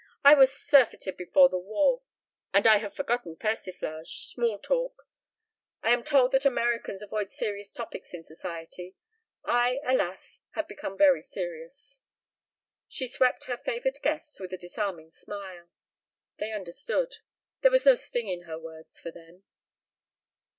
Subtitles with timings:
[0.23, 2.01] I was surfeited before the war.
[2.55, 5.05] And I have forgotten persiflage, small talk.
[5.83, 8.95] I am told that Americans avoid serious topics in Society.
[9.45, 12.01] I, alas, have become very serious."
[12.87, 15.69] She swept her favored guests with a disarming smile.
[16.39, 17.17] They understood.
[17.61, 19.43] There was no sting in her words for them.